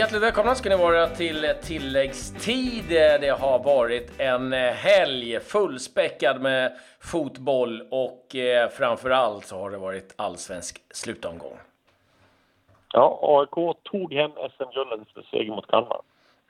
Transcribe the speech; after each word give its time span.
Hjärtligt 0.00 0.22
välkomna 0.22 0.54
ska 0.54 0.68
ni 0.68 0.76
vara 0.76 1.06
till 1.06 1.54
tilläggstid. 1.62 2.84
Det 2.88 3.40
har 3.40 3.58
varit 3.58 4.20
en 4.20 4.52
helg 4.52 5.40
fullspäckad 5.40 6.40
med 6.40 6.72
fotboll 7.00 7.82
och 7.90 8.36
eh, 8.36 8.68
framför 8.68 9.10
allt 9.10 9.44
så 9.44 9.58
har 9.58 9.70
det 9.70 9.78
varit 9.78 10.14
allsvensk 10.16 10.82
slutomgång. 10.90 11.58
Ja, 12.92 13.18
AIK 13.22 13.76
tog 13.82 14.12
hem 14.12 14.30
SM-guldet 14.30 15.00
efter 15.06 15.22
seger 15.30 15.50
mot 15.50 15.66
Kalmar. 15.66 16.00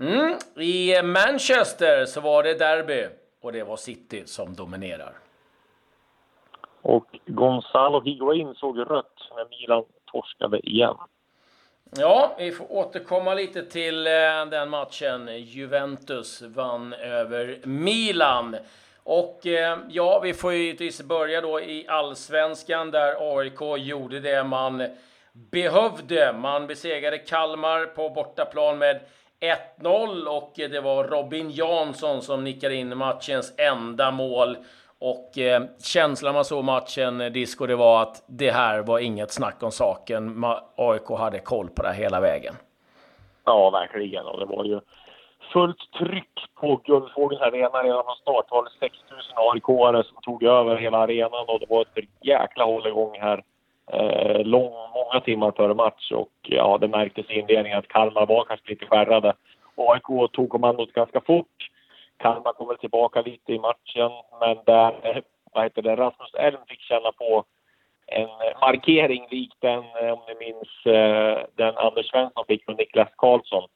Mm. 0.00 0.38
I 0.56 1.02
Manchester 1.02 2.04
så 2.04 2.20
var 2.20 2.42
det 2.42 2.54
derby 2.54 3.06
och 3.40 3.52
det 3.52 3.64
var 3.64 3.76
City 3.76 4.22
som 4.26 4.54
dominerar. 4.54 5.12
Och 6.82 7.18
Gonzalo 7.26 8.00
Higuain 8.00 8.54
såg 8.54 8.78
rött 8.78 9.30
när 9.36 9.48
Milan 9.48 9.84
torskade 10.04 10.58
igen. 10.58 10.96
Ja, 11.96 12.34
vi 12.38 12.52
får 12.52 12.72
återkomma 12.72 13.34
lite 13.34 13.62
till 13.62 14.06
eh, 14.06 14.12
den 14.50 14.70
matchen. 14.70 15.28
Juventus 15.38 16.42
vann 16.42 16.92
över 16.92 17.60
Milan. 17.64 18.56
Och 19.02 19.46
eh, 19.46 19.78
ja, 19.88 20.20
vi 20.20 20.34
får 20.34 20.52
ju 20.52 20.90
börja 21.04 21.40
då 21.40 21.60
i 21.60 21.86
allsvenskan 21.88 22.90
där 22.90 23.38
AIK 23.38 23.60
gjorde 23.78 24.20
det 24.20 24.44
man 24.44 24.86
behövde. 25.32 26.32
Man 26.32 26.66
besegrade 26.66 27.18
Kalmar 27.18 27.86
på 27.86 28.10
bortaplan 28.10 28.78
med 28.78 29.00
1-0 29.80 30.24
och 30.26 30.60
eh, 30.60 30.70
det 30.70 30.80
var 30.80 31.04
Robin 31.04 31.50
Jansson 31.50 32.22
som 32.22 32.44
nickade 32.44 32.74
in 32.74 32.98
matchens 32.98 33.52
enda 33.56 34.10
mål. 34.10 34.56
Och 35.00 35.38
eh, 35.38 35.62
känslan 35.84 36.34
man 36.34 36.44
såg 36.44 36.64
matchen, 36.64 37.20
eh, 37.20 37.30
Disco, 37.30 37.66
det 37.66 37.76
var 37.76 38.02
att 38.02 38.24
det 38.26 38.50
här 38.50 38.82
var 38.82 38.98
inget 38.98 39.32
snack 39.32 39.62
om 39.62 39.70
saken. 39.70 40.44
AIK 40.76 41.08
hade 41.18 41.38
koll 41.38 41.68
på 41.68 41.82
det 41.82 41.92
hela 41.92 42.20
vägen. 42.20 42.54
Ja, 43.44 43.70
verkligen. 43.70 44.26
Och 44.26 44.40
det 44.40 44.46
var 44.46 44.64
ju 44.64 44.80
fullt 45.52 45.92
tryck 45.98 46.30
på 46.54 46.80
Guldfågelns 46.84 47.42
arena 47.42 47.82
redan 47.82 48.04
från 48.04 48.16
start. 48.16 48.46
Det 48.48 48.54
var 48.54 48.68
6 48.80 48.96
000 49.10 49.20
AIK-are 49.34 50.02
som 50.02 50.22
tog 50.22 50.42
över 50.42 50.76
hela 50.76 50.98
arenan 50.98 51.44
och 51.48 51.60
det 51.60 51.66
var 51.68 51.82
ett 51.82 52.04
jäkla 52.20 52.64
hålligång 52.64 53.18
här. 53.20 53.42
Eh, 53.92 54.44
lång, 54.44 54.72
många 54.94 55.20
timmar 55.24 55.52
före 55.56 55.74
match 55.74 56.12
och 56.12 56.32
ja, 56.42 56.78
det 56.80 56.88
märktes 56.88 57.30
i 57.30 57.38
inledningen 57.38 57.78
att 57.78 57.88
Kalmar 57.88 58.26
var 58.26 58.44
kanske 58.44 58.70
lite 58.70 58.86
skärrade. 58.86 59.34
AIK 59.76 60.32
tog 60.32 60.50
kommandot 60.50 60.92
ganska 60.92 61.20
fort 61.20 61.69
Kalmar 62.20 62.52
kom 62.52 62.68
väl 62.68 62.78
tillbaka 62.78 63.22
lite 63.22 63.52
i 63.52 63.58
matchen, 63.58 64.10
men 64.40 64.58
där 64.66 65.22
vad 65.52 65.64
heter 65.64 65.82
det, 65.82 65.96
Rasmus 65.96 66.34
Elm 66.34 66.58
fick 66.68 66.80
känna 66.80 67.12
på 67.12 67.44
en 68.06 68.28
markering 68.60 69.26
lik 69.30 69.52
den, 69.58 69.78
om 70.12 70.20
ni 70.28 70.34
minns, 70.38 70.96
eh, 70.96 71.44
den 71.56 71.76
Anders 71.76 72.10
Svensson 72.10 72.44
fick 72.48 72.64
från 72.64 72.76
Niklas 72.76 73.08
Karlsson 73.16 73.68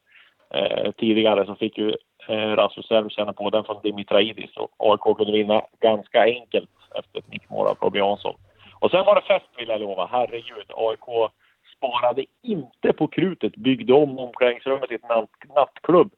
eh, 0.55 0.92
tidigare 0.92 1.47
så 1.47 1.55
fick 1.55 1.78
ju 1.78 1.95
eh, 2.28 2.56
Rasmus 2.56 2.91
Elm 2.91 3.11
känna 3.11 3.33
på 3.33 3.51
den 3.51 3.64
från 3.64 3.83
Dimitraidis 3.83 4.56
och 4.56 4.70
AIK 4.79 5.17
kunde 5.17 5.33
vinna 5.33 5.62
ganska 5.81 6.23
enkelt 6.23 6.70
efter 6.95 7.19
ett 7.19 7.31
nickmål 7.31 7.67
av 7.67 7.77
Robin 7.81 8.05
Jansson. 8.05 8.34
Och 8.79 8.91
sen 8.91 9.05
var 9.05 9.14
det 9.14 9.23
fest 9.23 9.51
vill 9.56 9.69
jag 9.69 9.81
lova, 9.81 10.08
herregud. 10.12 10.67
AIK 10.69 11.31
sparade 11.77 12.25
inte 12.42 12.92
på 12.92 13.06
krutet, 13.06 13.56
byggde 13.56 13.92
om 13.92 14.19
omklädningsrummet 14.19 14.89
till 14.89 14.97
ett 14.97 15.48
nattklubb 15.55 16.11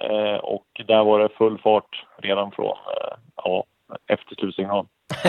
Eh, 0.00 0.36
och 0.36 0.66
där 0.86 1.04
var 1.04 1.20
det 1.20 1.28
full 1.28 1.58
fart 1.58 2.04
redan 2.22 2.52
från 2.52 2.66
eh, 2.66 3.16
ja, 3.36 3.64
efter 4.06 4.34
slutsignal. 4.34 4.86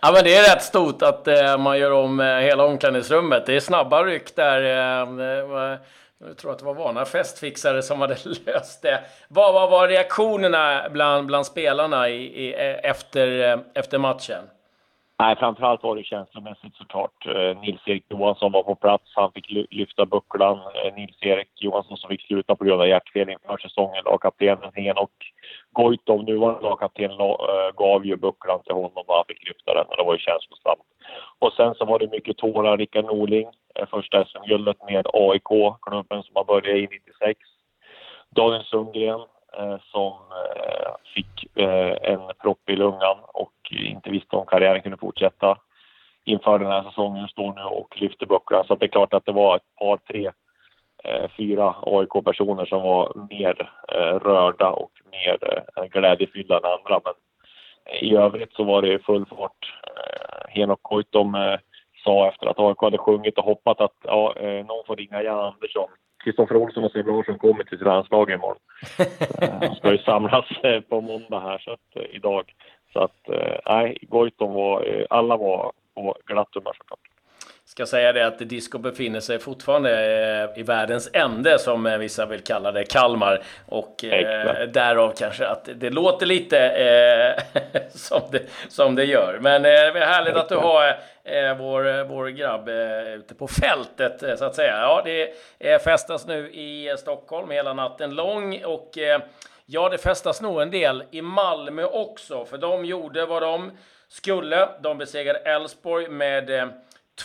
ja, 0.00 0.12
men 0.14 0.24
det 0.24 0.36
är 0.36 0.54
rätt 0.54 0.62
stort 0.62 1.02
att 1.02 1.28
eh, 1.28 1.58
man 1.58 1.78
gör 1.78 1.92
om 1.92 2.20
eh, 2.20 2.36
hela 2.36 2.64
omklädningsrummet. 2.64 3.46
Det 3.46 3.56
är 3.56 3.60
snabba 3.60 4.04
ryck 4.04 4.36
där. 4.36 4.62
Eh, 4.62 5.72
eh 5.72 5.78
jag 6.28 6.38
tror 6.38 6.52
att 6.52 6.58
det 6.58 6.64
var 6.64 6.74
vana 6.74 7.04
festfixare 7.04 7.82
som 7.82 8.00
hade 8.00 8.16
löst 8.46 8.82
det. 8.82 9.00
Vad, 9.28 9.54
vad 9.54 9.70
var 9.70 9.88
reaktionerna 9.88 10.88
bland, 10.90 11.26
bland 11.26 11.46
spelarna 11.46 12.08
i, 12.08 12.46
i, 12.46 12.54
eh, 12.54 12.90
efter, 12.90 13.58
efter 13.74 13.98
matchen? 13.98 14.44
Nej, 15.20 15.36
framförallt 15.36 15.82
var 15.82 15.96
det 15.96 16.04
känslomässigt 16.04 16.76
såklart. 16.76 17.26
Eh, 17.26 17.60
Nils-Erik 17.60 18.04
Johansson 18.08 18.52
var 18.52 18.62
på 18.62 18.74
plats. 18.74 19.12
Han 19.14 19.32
fick 19.32 19.50
lyfta 19.70 20.06
bucklan. 20.06 20.58
Eh, 20.58 20.94
Nils-Erik 20.94 21.48
Johansson 21.54 21.96
som 21.96 22.08
fick 22.08 22.26
sluta 22.26 22.56
på 22.56 22.64
grund 22.64 22.80
av 22.80 22.88
hjärtfel 22.88 23.30
inför 23.30 23.56
säsongen. 23.56 24.04
Lagkaptenen 24.04 24.72
Henok 24.74 25.10
Goitov, 25.72 26.24
nuvarande 26.24 26.62
lagkapten, 26.62 27.10
eh, 27.10 27.70
gav 27.76 28.06
ju 28.06 28.16
bucklan 28.16 28.62
till 28.62 28.74
honom 28.74 29.04
och 29.06 29.14
han 29.14 29.24
fick 29.28 29.48
lyfta 29.48 29.74
den. 29.74 29.86
Det 29.96 30.04
var 30.04 30.12
ju 30.12 30.18
känslosamt. 30.18 30.86
Och 31.38 31.52
sen 31.52 31.74
så 31.74 31.84
var 31.84 31.98
det 31.98 32.10
mycket 32.10 32.36
tårar. 32.36 32.76
Rickard 32.76 33.04
Norling, 33.04 33.48
första 33.90 34.24
SM-guldet 34.24 34.76
med 34.90 35.06
AIK, 35.12 35.50
klubben 35.82 36.22
som 36.22 36.36
har 36.36 36.44
börjat 36.44 36.76
i 36.76 36.88
96. 36.90 37.40
Daniel 38.30 38.64
Sundgren, 38.64 39.20
Eh, 39.58 39.76
som 39.92 40.12
eh, 40.12 40.92
fick 41.14 41.56
eh, 41.56 42.12
en 42.12 42.20
propp 42.42 42.70
i 42.70 42.76
lungan 42.76 43.16
och 43.26 43.52
inte 43.70 44.10
visste 44.10 44.36
om 44.36 44.46
karriären 44.46 44.82
kunde 44.82 44.98
fortsätta 44.98 45.58
inför 46.24 46.58
den 46.58 46.68
här 46.70 46.82
säsongen 46.82 47.28
står 47.28 47.54
nu 47.54 47.62
och 47.62 48.00
lyfter 48.00 48.26
bucklan. 48.26 48.64
Så 48.66 48.74
det 48.74 48.86
är 48.86 48.88
klart 48.88 49.14
att 49.14 49.26
det 49.26 49.32
var 49.32 49.56
ett 49.56 49.76
par, 49.78 49.96
tre, 49.96 50.30
fyra 51.36 51.74
AIK-personer 51.82 52.64
som 52.64 52.82
var 52.82 53.26
mer 53.30 53.70
rörda 54.24 54.70
och 54.70 54.90
mer 55.10 55.38
glädjefyllda 55.88 56.56
än 56.56 56.64
andra. 56.64 57.00
Men 57.04 57.14
i 58.00 58.16
övrigt 58.16 58.52
så 58.52 58.64
var 58.64 58.82
det 58.82 59.04
full 59.04 59.26
fart. 59.26 59.74
Henok 60.48 60.82
Goitom 60.82 61.58
sa 62.04 62.28
efter 62.28 62.46
att 62.46 62.58
AIK 62.58 62.78
hade 62.80 62.98
sjungit 62.98 63.38
och 63.38 63.44
hoppat 63.44 63.80
att 63.80 63.96
ja, 64.02 64.34
någon 64.40 64.84
får 64.86 64.96
ringa 64.96 65.22
Jan 65.22 65.52
Andersson 65.54 65.88
Kristoffer 66.24 66.56
Olsson 66.56 66.84
och 66.84 66.92
Sebbe 66.92 67.10
Larsson 67.10 67.38
kommer 67.38 67.64
till 67.64 67.78
sitt 67.78 67.86
landslag 67.86 68.30
imorgon. 68.30 68.62
De 69.38 69.46
eh, 69.66 69.74
ska 69.74 69.92
ju 69.92 69.98
samlas 69.98 70.50
eh, 70.62 70.80
på 70.80 71.00
måndag 71.00 71.40
här, 71.40 71.58
så 71.58 71.70
att, 71.70 71.96
eh, 71.96 72.16
idag. 72.16 72.54
Så 72.92 73.00
att, 73.00 73.28
nej, 73.66 73.98
Goitom 74.02 74.54
var, 74.54 75.06
alla 75.10 75.36
var 75.36 75.72
på 75.94 76.16
glatt 76.26 76.48
humör 76.54 76.72
såklart 76.78 77.10
ska 77.70 77.86
säga 77.86 78.12
det 78.12 78.26
att 78.26 78.38
Disco 78.38 78.78
befinner 78.78 79.20
sig 79.20 79.38
fortfarande 79.38 79.90
i 80.56 80.62
världens 80.62 81.10
ände 81.12 81.58
som 81.58 81.96
vissa 82.00 82.26
vill 82.26 82.40
kalla 82.40 82.72
det, 82.72 82.84
Kalmar. 82.84 83.42
Och 83.66 84.04
eh, 84.04 84.68
därav 84.68 85.12
kanske 85.18 85.46
att 85.46 85.68
det 85.74 85.90
låter 85.90 86.26
lite 86.26 86.58
eh, 86.68 87.60
som, 87.90 88.20
det, 88.32 88.42
som 88.68 88.94
det 88.94 89.04
gör. 89.04 89.38
Men 89.40 89.64
eh, 89.64 89.70
det 89.70 90.00
är 90.00 90.06
härligt 90.06 90.36
att 90.36 90.48
du 90.48 90.56
har 90.56 90.96
eh, 91.30 91.56
vår, 91.56 91.88
eh, 91.88 92.04
vår 92.04 92.28
grabb 92.28 92.68
eh, 92.68 93.14
ute 93.14 93.34
på 93.34 93.48
fältet 93.48 94.22
eh, 94.22 94.36
så 94.36 94.44
att 94.44 94.54
säga. 94.54 94.80
Ja, 94.80 95.02
det 95.04 95.32
eh, 95.58 95.78
festas 95.78 96.26
nu 96.26 96.50
i 96.50 96.96
Stockholm 96.98 97.50
hela 97.50 97.72
natten 97.72 98.14
lång 98.14 98.64
och 98.64 98.98
eh, 98.98 99.20
ja, 99.66 99.88
det 99.88 99.98
festas 99.98 100.40
nog 100.40 100.62
en 100.62 100.70
del 100.70 101.04
i 101.10 101.22
Malmö 101.22 101.84
också, 101.84 102.44
för 102.44 102.58
de 102.58 102.84
gjorde 102.84 103.26
vad 103.26 103.42
de 103.42 103.70
skulle. 104.08 104.68
De 104.80 104.98
besegrade 104.98 105.38
Elfsborg 105.38 106.08
med 106.08 106.50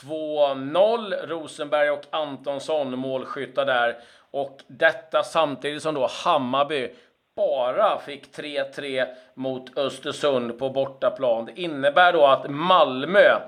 2-0. 0.03 1.27
Rosenberg 1.27 1.89
och 1.89 2.03
Antonsson 2.09 2.99
målskyttar 2.99 3.65
där. 3.65 3.97
Och 4.31 4.59
detta 4.67 5.23
samtidigt 5.23 5.83
som 5.83 5.95
då 5.95 6.09
Hammarby 6.23 6.89
bara 7.35 7.99
fick 7.99 8.37
3-3 8.37 9.05
mot 9.33 9.77
Östersund 9.77 10.59
på 10.59 10.69
bortaplan. 10.69 11.45
Det 11.45 11.61
innebär 11.61 12.13
då 12.13 12.25
att 12.25 12.49
Malmö 12.49 13.39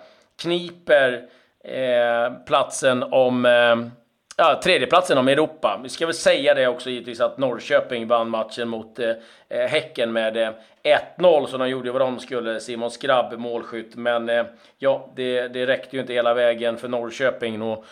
kniper 0.42 1.30
eh, 1.64 2.46
platsen 2.46 3.04
om 3.04 3.46
eh, 3.46 3.76
ja, 4.38 4.62
tredjeplatsen 4.64 5.18
om 5.18 5.28
Europa. 5.28 5.80
Vi 5.84 5.90
ska 5.90 6.06
väl 6.06 6.16
säga 6.16 6.54
det 6.54 6.68
också 6.68 6.90
givetvis 6.90 7.22
att 7.22 7.38
Norrköping 7.38 8.08
vann 8.08 8.30
matchen 8.30 8.68
mot 8.68 9.00
eh, 9.00 9.10
eh 9.50 9.68
Häcken 9.68 10.14
med 10.14 10.38
eh, 10.38 10.50
1-0 11.18 11.46
så 11.46 11.58
de 11.58 11.70
gjorde 11.70 11.92
vad 11.92 12.02
de 12.02 12.20
skulle. 12.20 12.60
Simon 12.60 12.92
Skrabb 12.92 13.40
målskytt. 13.40 13.96
Men 13.96 14.30
eh, 14.30 14.46
ja, 14.78 15.10
det, 15.16 15.48
det 15.48 15.66
räckte 15.66 15.96
ju 15.96 16.02
inte 16.02 16.14
hela 16.14 16.34
vägen 16.34 16.78
för 16.78 16.88
Norrköping. 16.88 17.62
Och, 17.62 17.86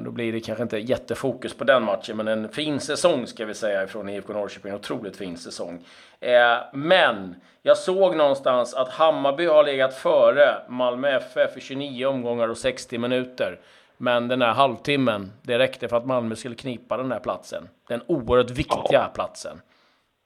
då 0.00 0.10
blir 0.10 0.32
det 0.32 0.40
kanske 0.40 0.62
inte 0.62 0.78
jättefokus 0.78 1.54
på 1.54 1.64
den 1.64 1.82
matchen, 1.82 2.16
men 2.16 2.28
en 2.28 2.48
fin 2.48 2.80
säsong 2.80 3.26
ska 3.26 3.44
vi 3.44 3.54
säga 3.54 3.86
från 3.86 4.08
IFK 4.08 4.32
Norrköping. 4.32 4.74
Otroligt 4.74 5.16
fin 5.16 5.36
säsong. 5.36 5.84
Eh, 6.20 6.58
men 6.72 7.34
jag 7.62 7.76
såg 7.76 8.16
någonstans 8.16 8.74
att 8.74 8.88
Hammarby 8.88 9.46
har 9.46 9.64
legat 9.64 9.94
före 9.94 10.62
Malmö 10.68 11.08
FF 11.08 11.56
i 11.56 11.60
29 11.60 12.06
omgångar 12.06 12.48
och 12.48 12.58
60 12.58 12.98
minuter. 12.98 13.58
Men 13.96 14.28
den 14.28 14.42
här 14.42 14.52
halvtimmen, 14.52 15.32
det 15.42 15.58
räckte 15.58 15.88
för 15.88 15.96
att 15.96 16.06
Malmö 16.06 16.36
skulle 16.36 16.54
knipa 16.54 16.96
den 16.96 17.12
här 17.12 17.20
platsen. 17.20 17.68
Den 17.88 18.02
oerhört 18.06 18.50
viktiga 18.50 18.82
ja. 18.90 19.10
platsen. 19.14 19.60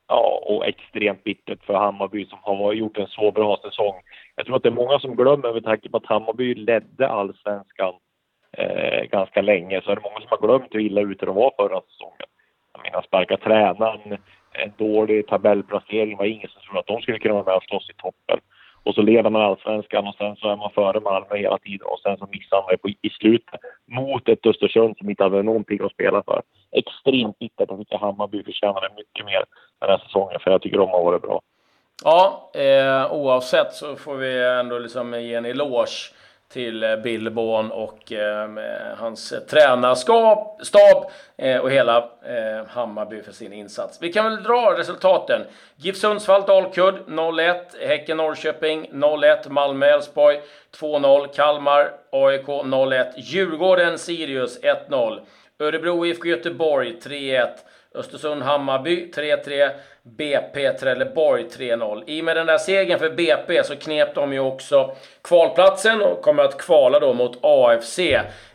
Ja, 0.08 0.42
och 0.46 0.66
extremt 0.66 1.24
bittert 1.24 1.64
för 1.64 1.74
Hammarby 1.74 2.26
som 2.26 2.38
har 2.42 2.72
gjort 2.72 2.98
en 2.98 3.06
så 3.06 3.30
bra 3.30 3.58
säsong. 3.62 3.94
Jag 4.36 4.46
tror 4.46 4.56
att 4.56 4.62
det 4.62 4.68
är 4.68 4.72
många 4.72 4.98
som 4.98 5.16
glömmer 5.16 5.52
med 5.52 5.64
tanke 5.64 5.88
på 5.90 5.96
att 5.96 6.06
Hammarby 6.06 6.54
ledde 6.54 7.08
allsvenskan 7.08 7.94
eh, 8.58 9.04
ganska 9.04 9.42
länge. 9.42 9.80
Så 9.84 9.90
är 9.90 9.96
det 9.96 10.02
många 10.02 10.20
som 10.20 10.28
har 10.30 10.46
glömt 10.46 10.74
hur 10.74 10.80
illa 10.80 11.00
ute 11.00 11.26
de 11.26 11.34
var 11.34 11.52
förra 11.56 11.80
säsongen. 11.80 12.28
Jag 12.72 12.82
menar, 12.82 13.02
sparka 13.02 13.36
tränaren, 13.36 14.18
en 14.52 14.72
dålig 14.76 15.26
tabellplacering 15.26 16.16
var 16.16 16.24
ingen 16.24 16.48
som 16.48 16.62
trodde 16.62 16.80
att 16.80 16.86
de 16.86 17.02
skulle 17.02 17.18
kunna 17.18 17.34
vara 17.34 17.44
med 17.44 17.56
och 17.56 17.62
slåss 17.62 17.90
i 17.90 17.94
toppen. 17.94 18.38
och 18.82 18.94
så 18.94 19.02
leder 19.02 19.30
man 19.30 19.42
allsvenskan 19.42 20.06
och 20.06 20.14
sen 20.14 20.36
så 20.36 20.48
är 20.48 20.56
man 20.56 20.70
före 20.70 21.00
Malmö 21.00 21.36
hela 21.36 21.58
tiden 21.58 21.86
och 21.86 22.00
sen 22.02 22.18
så 22.18 22.26
missar 22.32 22.56
man 22.56 22.78
på, 22.82 22.88
i 22.88 23.10
slutet 23.10 23.60
mot 23.86 24.28
ett 24.28 24.46
Östersund 24.46 24.96
som 24.98 25.10
inte 25.10 25.22
hade 25.22 25.42
någonting 25.42 25.80
att 25.82 25.92
spela 25.92 26.22
för. 26.22 26.42
Extremt 26.72 27.38
bittert. 27.38 27.70
Jag 27.70 27.78
tycker 27.78 27.98
Hammarby 27.98 28.44
förtjänade 28.44 28.88
mycket 28.96 29.26
mer 29.26 29.44
den 29.80 29.90
här 29.90 29.98
säsongen 29.98 30.40
för 30.40 30.50
jag 30.50 30.62
tycker 30.62 30.78
de 30.78 30.88
har 30.88 31.04
varit 31.04 31.22
bra. 31.22 31.40
Ja, 32.04 32.50
eh, 32.54 33.12
oavsett 33.12 33.72
så 33.72 33.96
får 33.96 34.16
vi 34.16 34.44
ändå 34.44 34.78
liksom 34.78 35.20
ge 35.20 35.34
en 35.34 35.44
eloge 35.44 36.12
till 36.54 36.82
eh, 36.82 36.96
Billborn 36.96 37.70
och 37.70 38.12
eh, 38.12 38.42
eh 38.42 38.96
hans 38.96 39.34
tränarstab 39.50 41.10
eh, 41.36 41.58
och 41.58 41.70
hela 41.70 41.96
eh, 41.98 42.66
Hammarby 42.68 43.22
för 43.22 43.32
sin 43.32 43.52
insats. 43.52 43.98
Vi 44.00 44.12
kan 44.12 44.24
väl 44.24 44.42
dra 44.42 44.78
resultaten. 44.78 45.40
GIF 45.76 45.96
Sundsvall 45.96 46.42
Dalkurd 46.42 46.94
0-1, 47.06 47.86
Häcken 47.86 48.16
Norrköping 48.16 48.90
0-1, 48.92 49.48
Malmö 49.48 49.86
Elfsborg 49.86 50.40
2-0, 50.80 51.26
Kalmar 51.34 51.90
AIK 52.10 52.46
0-1, 52.46 53.12
Djurgården 53.16 53.98
Sirius 53.98 54.60
1-0, 54.62 55.20
Örebro 55.58 56.06
IFK 56.06 56.28
Göteborg 56.28 56.96
3-1, 57.02 57.48
Östersund-Hammarby 57.94 59.12
3-3. 59.12 59.70
BP 60.02 60.72
Trelleborg 60.72 61.44
3-0. 61.44 62.02
I 62.06 62.20
och 62.20 62.24
med 62.24 62.36
den 62.36 62.46
där 62.46 62.58
segern 62.58 62.98
för 62.98 63.10
BP 63.10 63.64
så 63.64 63.76
knep 63.76 64.14
de 64.14 64.32
ju 64.32 64.40
också 64.40 64.96
kvalplatsen 65.22 66.02
och 66.02 66.22
kommer 66.22 66.42
att 66.42 66.58
kvala 66.58 67.00
då 67.00 67.12
mot 67.12 67.38
AFC. 67.42 67.98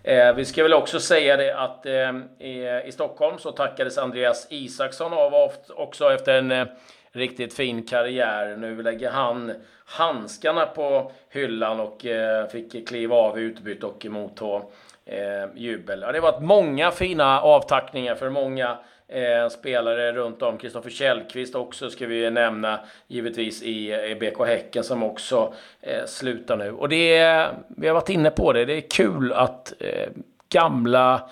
Eh, 0.04 0.34
vi 0.36 0.46
ska 0.46 0.64
väl 0.64 0.74
också 0.74 1.00
säga 1.00 1.38
det 1.38 1.56
att 1.56 1.86
eh, 1.86 2.12
i, 2.40 2.82
i, 2.86 2.92
Stockholm 2.92 3.38
så 3.38 3.52
tackades 3.52 3.98
Andreas 3.98 4.48
Isaksson 4.50 5.14
av 5.14 5.52
också 5.70 6.14
efter 6.14 6.38
en 6.38 6.52
eh, 6.52 6.66
riktigt 7.12 7.54
fin 7.54 7.84
karriär. 7.84 8.56
Nu 8.58 8.84
lägger 8.84 9.12
han 9.12 9.54
handskarna 9.86 10.66
på 10.66 11.12
hyllan 11.30 11.80
och 11.80 12.06
eh, 12.06 12.48
fick 12.48 12.88
kliva 12.88 13.16
av 13.16 13.40
i 13.40 13.42
utbyte 13.42 13.86
och 13.86 14.06
motta 14.06 14.62
eh, 15.06 15.50
jubel. 15.56 16.02
Ja, 16.02 16.12
det 16.12 16.20
har 16.20 16.32
varit 16.32 16.44
många 16.44 16.92
fina 16.92 17.42
avtackningar 17.42 18.16
för 18.16 18.30
många 18.30 18.78
eh, 19.08 19.50
spelare 19.50 20.12
runt 20.12 20.42
om. 20.42 20.58
Kristoffer 20.58 20.90
Källqvist 20.90 21.56
också 21.56 21.90
ska 21.90 22.08
vi 22.08 22.32
nämna 22.32 22.80
givetvis 23.08 23.64
i, 23.64 23.94
i 23.94 24.16
BK 24.16 24.48
Häcken 24.48 24.84
som 24.84 25.04
också 25.04 25.54
eh, 25.82 26.06
slutar 26.06 26.58
nu. 26.58 26.72
Och 26.72 26.90
det 26.90 27.18
är, 27.18 27.54
vi 27.68 27.88
har 27.88 27.94
varit 27.94 28.10
inne 28.10 28.30
på 28.30 28.54
det, 28.54 28.66
det 28.66 28.74
är 28.74 28.90
kul 28.90 29.34
att 29.34 29.74
eh, 29.80 30.10
gamla 30.50 31.30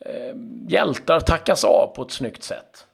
eh, 0.00 0.36
hjältar 0.68 1.20
tackas 1.20 1.64
av 1.64 1.92
på 1.96 2.02
ett 2.02 2.10
snyggt 2.10 2.42
sätt. 2.42 2.86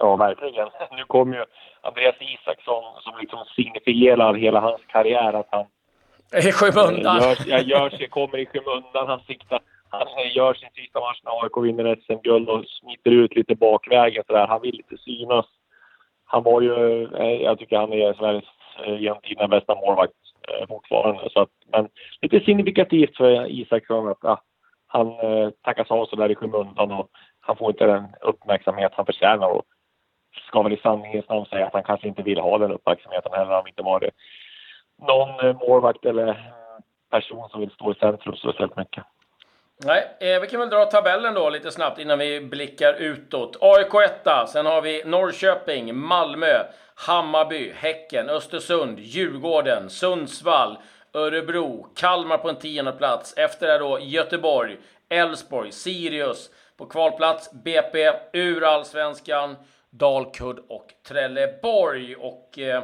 Ja, 0.00 0.16
verkligen. 0.16 0.68
Nu 0.96 1.04
kommer 1.06 1.36
ju 1.36 1.44
Andreas 1.80 2.16
Isaksson 2.20 2.84
som 3.00 3.12
liksom 3.20 3.44
signifierar 3.56 4.34
hela 4.34 4.60
hans 4.60 4.80
karriär 4.86 5.32
att 5.32 5.48
han 5.50 5.66
i 6.48 6.52
skymundan. 6.52 7.22
Gör, 7.22 7.58
gör 7.58 7.90
sig, 7.90 8.08
kommer 8.08 8.38
i 8.38 8.46
skymundan. 8.46 9.08
Han 9.08 9.20
siktar 9.20 9.60
han 9.90 10.28
gör 10.34 10.54
sin 10.54 10.68
sista 10.74 11.00
match 11.00 11.20
när 11.24 11.42
AIK 11.42 11.56
vinner 11.64 11.96
SM-guld 11.96 12.48
och 12.48 12.64
smiter 12.66 13.10
ut 13.10 13.36
lite 13.36 13.54
bakvägen 13.54 14.24
sådär. 14.26 14.46
Han 14.46 14.62
vill 14.62 14.74
inte 14.74 15.02
synas. 15.02 15.46
Han 16.24 16.42
var 16.42 16.60
ju, 16.60 17.04
eh, 17.04 17.42
jag 17.42 17.58
tycker 17.58 17.76
han 17.76 17.92
är 17.92 18.14
Sveriges 18.14 18.44
eh, 18.86 19.00
genom 19.00 19.20
tiderna 19.22 19.48
bästa 19.48 19.74
målvakt 19.74 20.12
eh, 20.48 20.66
fortfarande. 20.68 21.30
Så 21.30 21.40
att, 21.40 21.48
men 21.72 21.88
lite 22.22 22.40
signifikativt 22.40 23.16
för 23.16 23.50
Isaksson 23.50 24.08
att 24.08 24.18
ja, 24.22 24.42
han 24.86 25.06
eh, 25.08 25.50
tackas 25.62 25.90
av 25.90 26.06
sådär 26.06 26.30
i 26.30 26.34
skymundan 26.34 26.92
och 26.92 27.08
han 27.40 27.56
får 27.56 27.70
inte 27.70 27.86
den 27.86 28.04
uppmärksamhet 28.20 28.92
han 28.94 29.06
förtjänar. 29.06 29.48
Och 29.48 29.64
ska 30.48 30.62
väl 30.62 30.72
i 30.72 30.80
sanningens 30.82 31.28
namn 31.28 31.46
säga 31.46 31.66
att 31.66 31.72
han 31.72 31.82
kanske 31.82 32.08
inte 32.08 32.22
vill 32.22 32.38
ha 32.38 32.58
den 32.58 32.72
uppmärksamheten 32.72 33.32
heller. 33.32 33.52
Han 33.52 33.68
inte 33.68 33.82
varit 33.82 34.14
någon 35.08 35.46
eh, 35.46 35.56
målvakt 35.60 36.04
eller 36.04 36.28
eh, 36.28 36.36
person 37.10 37.48
som 37.48 37.60
vill 37.60 37.70
stå 37.70 37.92
i 37.92 37.94
centrum 37.94 38.36
speciellt 38.36 38.76
mycket. 38.76 39.04
Nej, 39.84 40.16
eh, 40.20 40.40
vi 40.40 40.46
kan 40.46 40.60
väl 40.60 40.70
dra 40.70 40.84
tabellen 40.84 41.34
då 41.34 41.50
lite 41.50 41.70
snabbt 41.70 41.98
innan 41.98 42.18
vi 42.18 42.40
blickar 42.40 42.94
utåt. 42.94 43.56
AIK 43.60 43.94
1, 44.26 44.48
sen 44.48 44.66
har 44.66 44.82
vi 44.82 45.02
Norrköping, 45.04 45.96
Malmö, 45.96 46.64
Hammarby, 46.94 47.72
Häcken, 47.72 48.28
Östersund, 48.28 48.98
Djurgården, 48.98 49.90
Sundsvall, 49.90 50.78
Örebro, 51.14 51.86
Kalmar 51.96 52.38
på 52.38 52.48
en 52.48 52.56
tionde 52.56 52.92
plats. 52.92 53.34
Efter 53.36 53.66
det 53.66 53.78
då 53.78 53.98
Göteborg, 54.00 54.76
Elfsborg, 55.08 55.72
Sirius 55.72 56.50
på 56.76 56.86
kvalplats, 56.86 57.52
BP, 57.52 58.12
ur 58.32 58.64
allsvenskan, 58.64 59.56
Dalkurd 59.90 60.58
och 60.68 60.94
Trelleborg. 61.08 62.16
Och 62.16 62.58
eh, 62.58 62.82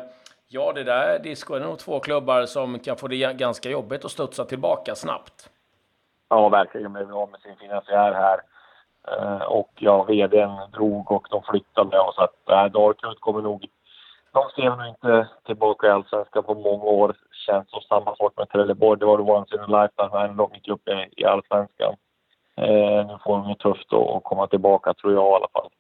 ja, 0.49 0.73
det 0.73 0.85
där 0.85 1.19
disco 1.19 1.55
är 1.55 1.61
nog 1.61 1.79
två 1.79 2.01
klubbar 2.01 2.47
som 2.47 2.79
kan 2.79 2.97
få 2.97 3.09
det 3.09 3.37
ganska 3.37 3.71
jobbigt 3.71 4.05
att 4.05 4.11
studsa 4.11 4.45
tillbaka 4.45 4.95
snabbt. 4.95 5.51
Ja, 6.29 6.49
verkligen 6.49 6.93
blev 6.93 7.17
av 7.17 7.31
med 7.31 7.41
sin 7.41 7.57
finansiär 7.57 8.13
här. 8.13 8.41
Eh, 9.09 9.43
och 9.43 9.71
ja, 9.79 10.03
vdn 10.03 10.71
drog 10.73 11.13
och 11.13 11.27
de 11.31 11.43
flyttade 11.43 11.99
och 12.01 12.15
så 12.15 12.23
att 12.23 12.49
eh, 12.49 12.65
Darkwood 12.65 13.21
kommer 13.21 13.43
nog... 13.43 13.67
De 14.33 14.51
ser 14.57 14.77
nog 14.77 14.89
inte 14.89 15.29
tillbaka 15.47 15.87
i 15.87 15.91
Allsvenskan 15.91 16.43
på 16.43 16.55
många 16.55 16.85
år. 16.85 17.17
Känns 17.47 17.71
som 17.71 17.81
samma 17.81 18.17
sak 18.17 18.33
med 18.37 18.49
Trelleborg. 18.49 19.01
Det 19.01 19.07
var 19.07 19.19
det 19.19 19.33
once 19.33 19.55
in 19.55 19.61
a 19.61 19.83
lifetime 19.83 20.35
de 20.37 20.55
gick 20.55 20.69
upp 20.69 20.89
i, 20.89 21.09
i 21.17 21.25
Allsvenskan. 21.25 21.97
Eh, 22.57 23.07
nu 23.07 23.19
får 23.25 23.37
de 23.37 23.49
det 23.49 23.59
tufft 23.59 23.93
att 23.93 24.25
komma 24.25 24.47
tillbaka, 24.47 24.95
tror 24.95 25.13
jag 25.13 25.33
i 25.33 25.35
alla 25.35 25.49
fall. 25.53 25.71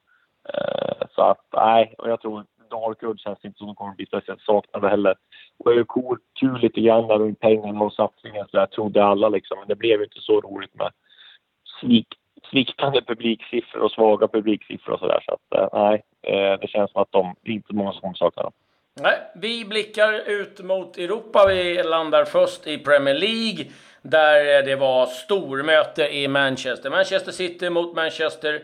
Eh, 0.54 1.06
så 1.14 1.22
att, 1.22 1.44
nej, 1.52 1.94
och 1.98 2.10
jag 2.10 2.20
tror 2.20 2.44
Dalkurd 2.70 3.20
känns 3.20 3.44
inte 3.44 3.58
som 3.58 3.66
de 3.66 3.76
kommer 3.76 3.94
bli 3.94 4.06
speciellt 4.06 4.40
saknade 4.40 4.88
heller. 4.88 5.14
Och 5.58 5.70
det 5.70 5.76
var 5.76 5.84
kul, 5.84 6.18
kul 6.40 6.60
lite 6.60 6.80
grann 6.80 7.08
runt 7.08 7.40
pengarna 7.40 7.80
och 7.80 7.92
satsningen 7.92 8.46
så 8.50 8.56
där 8.56 8.66
trodde 8.66 9.04
alla 9.04 9.28
liksom. 9.28 9.58
Men 9.58 9.68
det 9.68 9.74
blev 9.74 10.02
inte 10.02 10.20
så 10.20 10.40
roligt 10.40 10.74
med 10.74 10.90
svik, 11.80 12.08
sviktande 12.50 13.02
publiksiffror 13.02 13.82
och 13.82 13.90
svaga 13.90 14.28
publiksiffror 14.28 14.92
och 14.92 15.00
sådär. 15.00 15.24
Så 15.26 15.32
att 15.32 15.60
eh, 15.60 15.80
nej, 15.80 16.02
eh, 16.22 16.60
det 16.60 16.68
känns 16.68 16.90
som 16.90 17.02
att 17.02 17.12
de, 17.12 17.34
det 17.42 17.50
är 17.50 17.54
inte 17.54 17.74
många 17.74 17.92
som 17.92 18.00
kommer 18.00 18.14
sakna 18.14 18.42
dem. 18.42 18.52
Nej, 19.00 19.18
vi 19.34 19.64
blickar 19.64 20.12
ut 20.12 20.60
mot 20.60 20.98
Europa. 20.98 21.46
Vi 21.46 21.82
landar 21.82 22.24
först 22.24 22.66
i 22.66 22.78
Premier 22.78 23.14
League 23.14 23.66
där 24.02 24.62
det 24.62 24.76
var 24.76 25.06
stormöte 25.06 26.08
i 26.14 26.28
Manchester. 26.28 26.90
Manchester 26.90 27.32
City 27.32 27.70
mot 27.70 27.96
Manchester 27.96 28.62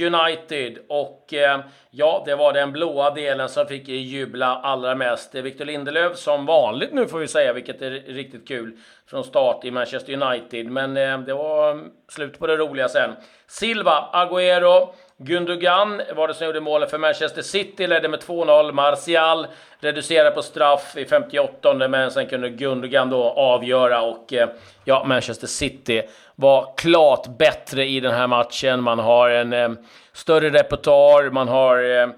United. 0.00 0.78
Och 0.88 1.34
eh, 1.34 1.60
ja, 1.90 2.22
det 2.26 2.34
var 2.34 2.52
den 2.52 2.72
blåa 2.72 3.10
delen 3.10 3.48
som 3.48 3.66
fick 3.66 3.88
jubla 3.88 4.46
allra 4.46 4.94
mest. 4.94 5.34
Victor 5.34 5.64
Lindelöf 5.64 6.16
som 6.16 6.46
vanligt 6.46 6.92
nu 6.92 7.06
får 7.06 7.18
vi 7.18 7.28
säga, 7.28 7.52
vilket 7.52 7.82
är 7.82 7.90
riktigt 7.90 8.48
kul, 8.48 8.76
från 9.06 9.24
start 9.24 9.64
i 9.64 9.70
Manchester 9.70 10.22
United. 10.22 10.66
Men 10.66 10.96
eh, 10.96 11.18
det 11.18 11.34
var 11.34 11.84
slut 12.08 12.38
på 12.38 12.46
det 12.46 12.56
roliga 12.56 12.88
sen. 12.88 13.10
Silva, 13.46 14.08
Agüero, 14.12 14.88
Gundogan 15.22 16.02
var 16.16 16.28
det 16.28 16.34
som 16.34 16.46
gjorde 16.46 16.60
målet 16.60 16.90
för 16.90 16.98
Manchester 16.98 17.42
City, 17.42 17.86
ledde 17.86 18.08
med 18.08 18.20
2-0. 18.20 18.72
Martial 18.72 19.46
reducerade 19.80 20.30
på 20.30 20.42
straff 20.42 20.96
i 20.96 21.04
58 21.04 21.88
men 21.88 22.10
sen 22.10 22.26
kunde 22.26 22.48
Gundogan 22.48 23.10
då 23.10 23.22
avgöra 23.24 24.02
och 24.02 24.32
eh, 24.32 24.48
ja, 24.84 25.04
Manchester 25.04 25.46
City 25.46 26.02
var 26.34 26.74
klart 26.76 27.38
bättre 27.38 27.86
i 27.86 28.00
den 28.00 28.14
här 28.14 28.26
matchen. 28.26 28.82
Man 28.82 28.98
har 28.98 29.30
en 29.30 29.52
eh, 29.52 29.70
större 30.12 30.50
repertoar, 30.50 31.30
man 31.30 31.48
har 31.48 32.00
eh, 32.02 32.08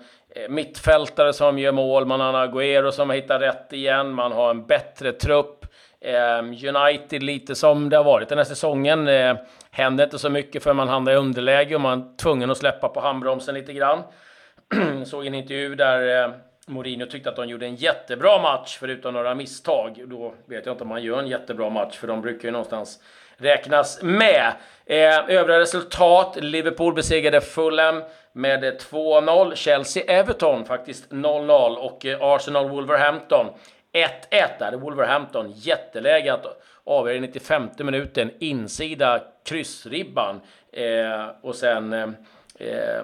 mittfältare 0.48 1.32
som 1.32 1.58
gör 1.58 1.72
mål, 1.72 2.06
man 2.06 2.20
har 2.20 2.46
Agüero 2.46 2.90
som 2.90 3.10
hittar 3.10 3.38
rätt 3.38 3.72
igen, 3.72 4.14
man 4.14 4.32
har 4.32 4.50
en 4.50 4.66
bättre 4.66 5.12
trupp. 5.12 5.66
Eh, 6.00 6.38
United 6.74 7.22
lite 7.22 7.54
som 7.54 7.88
det 7.88 7.96
har 7.96 8.04
varit 8.04 8.28
den 8.28 8.38
här 8.38 8.44
säsongen. 8.44 9.08
Eh, 9.08 9.36
Händer 9.74 10.04
inte 10.04 10.18
så 10.18 10.30
mycket 10.30 10.62
för 10.62 10.72
man 10.72 10.88
hamnar 10.88 11.12
i 11.12 11.16
underläge 11.16 11.74
och 11.74 11.80
man 11.80 12.00
är 12.00 12.16
tvungen 12.16 12.50
att 12.50 12.58
släppa 12.58 12.88
på 12.88 13.00
handbromsen 13.00 13.54
lite 13.54 13.72
grann. 13.72 14.02
Såg 15.04 15.26
en 15.26 15.34
intervju 15.34 15.74
där 15.74 16.24
eh, 16.24 16.34
Mourinho 16.66 17.06
tyckte 17.06 17.30
att 17.30 17.36
de 17.36 17.48
gjorde 17.48 17.66
en 17.66 17.74
jättebra 17.74 18.42
match 18.42 18.76
förutom 18.80 19.14
några 19.14 19.34
misstag. 19.34 20.02
Då 20.06 20.34
vet 20.46 20.66
jag 20.66 20.72
inte 20.72 20.84
om 20.84 20.88
man 20.88 21.02
gör 21.02 21.18
en 21.18 21.26
jättebra 21.26 21.70
match 21.70 21.96
för 21.96 22.06
de 22.06 22.20
brukar 22.20 22.48
ju 22.48 22.52
någonstans 22.52 22.98
räknas 23.36 24.02
med. 24.02 24.52
Eh, 24.86 25.18
övriga 25.28 25.58
resultat. 25.58 26.36
Liverpool 26.40 26.94
besegrade 26.94 27.40
Fulham 27.40 28.02
med 28.32 28.64
eh, 28.64 28.72
2-0. 28.72 29.54
Chelsea-Everton 29.54 30.64
faktiskt 30.64 31.10
0-0 31.10 31.76
och 31.76 32.06
eh, 32.06 32.22
Arsenal-Wolverhampton 32.22 33.46
1-1. 33.92 34.58
Där 34.58 34.76
Wolverhampton 34.76 35.52
jätteläge 35.56 36.32
att 36.32 36.62
avgöra 36.84 37.16
i 37.16 37.20
95 37.20 37.68
minuten. 37.78 38.30
Insida 38.38 39.22
kryssribban. 39.44 40.40
Eh, 40.72 41.28
och 41.42 41.54
sen 41.54 41.92
eh 42.58 43.02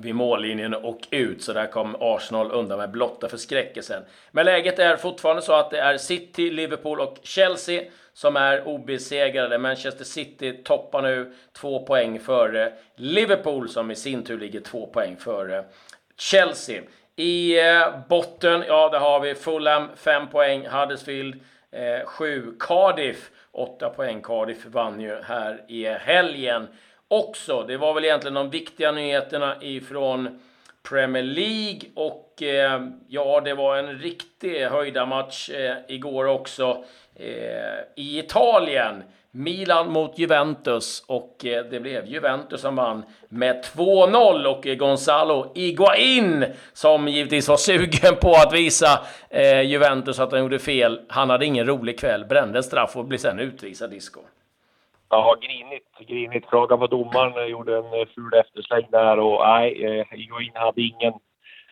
vid 0.00 0.14
mållinjen 0.14 0.74
och 0.74 1.00
ut. 1.10 1.42
Så 1.42 1.52
där 1.52 1.66
kom 1.66 1.96
Arsenal 2.00 2.50
undan 2.50 2.78
med 2.78 2.90
blotta 2.90 3.28
förskräckelsen. 3.28 4.02
Men 4.30 4.46
läget 4.46 4.78
är 4.78 4.96
fortfarande 4.96 5.42
så 5.42 5.52
att 5.52 5.70
det 5.70 5.80
är 5.80 5.96
City, 5.96 6.50
Liverpool 6.50 7.00
och 7.00 7.18
Chelsea 7.22 7.82
som 8.12 8.36
är 8.36 8.68
obesegrade. 8.68 9.58
Manchester 9.58 10.04
City 10.04 10.52
toppar 10.64 11.02
nu 11.02 11.32
två 11.52 11.86
poäng 11.86 12.20
före 12.20 12.72
Liverpool 12.96 13.68
som 13.68 13.90
i 13.90 13.96
sin 13.96 14.24
tur 14.24 14.40
ligger 14.40 14.60
två 14.60 14.86
poäng 14.86 15.16
före 15.16 15.64
Chelsea. 16.16 16.82
I 17.20 17.60
eh, 17.68 17.98
botten, 18.08 18.64
ja, 18.68 18.88
där 18.88 18.98
har 18.98 19.20
vi 19.20 19.34
Fulham 19.34 19.88
5 19.96 20.28
poäng, 20.28 20.66
Huddersfield 20.66 21.40
7, 22.06 22.42
eh, 22.42 22.52
Cardiff 22.58 23.30
8 23.52 23.88
poäng. 23.90 24.22
Cardiff 24.22 24.66
vann 24.66 25.00
ju 25.00 25.16
här 25.22 25.64
i 25.68 25.86
helgen 25.86 26.68
också. 27.08 27.62
Det 27.62 27.76
var 27.76 27.94
väl 27.94 28.04
egentligen 28.04 28.34
de 28.34 28.50
viktiga 28.50 28.92
nyheterna 28.92 29.56
ifrån 29.60 30.40
Premier 30.88 31.22
League 31.22 31.80
och 31.94 32.42
eh, 32.42 32.86
ja, 33.08 33.40
det 33.40 33.54
var 33.54 33.76
en 33.76 33.98
riktig 33.98 34.66
höjdarmatch 34.66 35.50
eh, 35.50 35.76
igår 35.88 36.24
också 36.24 36.84
eh, 37.14 37.80
i 37.96 38.18
Italien. 38.18 39.02
Milan 39.32 39.92
mot 39.92 40.18
Juventus 40.18 41.04
och 41.08 41.44
eh, 41.44 41.64
det 41.64 41.80
blev 41.80 42.06
Juventus 42.06 42.60
som 42.60 42.76
vann 42.76 43.04
med 43.28 43.64
2-0 43.76 44.44
och 44.44 44.66
eh, 44.66 44.74
Gonzalo 44.74 45.52
Iguain 45.54 46.44
som 46.72 47.08
givetvis 47.08 47.48
var 47.48 47.56
sugen 47.68 48.16
på 48.20 48.30
att 48.30 48.54
visa 48.54 49.00
eh, 49.30 49.60
Juventus 49.60 50.18
att 50.20 50.32
han 50.32 50.40
gjorde 50.40 50.58
fel. 50.58 51.00
Han 51.08 51.30
hade 51.30 51.46
ingen 51.46 51.66
rolig 51.66 52.00
kväll, 52.00 52.24
brände 52.24 52.62
straff 52.62 52.96
och 52.96 53.04
blev 53.04 53.18
sen 53.18 53.38
utvisad 53.38 53.90
disco. 53.90 54.20
Ja, 55.08 55.36
grinigt. 55.40 56.08
Grinigt. 56.08 56.46
Fråga 56.50 56.76
på 56.76 56.86
domaren, 56.86 57.38
eh, 57.38 57.44
gjorde 57.44 57.76
en 57.76 58.06
ful 58.14 58.34
eftersläng 58.34 58.86
där 58.90 59.18
och 59.18 59.46
nej, 59.46 60.06
Iguain 60.12 60.52
hade 60.54 60.82
ingen 60.82 61.12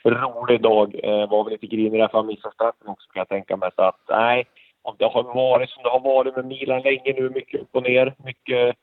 rolig 0.05 0.63
dag. 0.63 1.01
Var 1.31 1.45
väl 1.45 1.53
lite 1.53 1.67
grinig 1.67 2.01
därför 2.01 2.19
han 2.19 2.27
missade 2.27 2.55
straffen 2.55 2.89
också 2.89 3.09
kan 3.13 3.21
jag 3.21 3.29
tänka 3.29 3.57
mig. 3.57 3.71
Så 3.77 3.83
att 3.83 4.01
nej, 4.09 4.45
om 4.83 4.97
det 4.99 5.05
har 5.05 5.23
varit 5.23 5.71
som 5.71 5.83
det 5.83 5.89
har 5.89 6.01
varit 6.01 6.37
med 6.37 6.45
Milan 6.45 6.83
länge 6.83 7.13
nu, 7.13 7.31
mycket 7.31 7.61
upp 7.61 7.69
och 7.73 7.83
ner, 7.83 8.15
mycket 8.25 8.77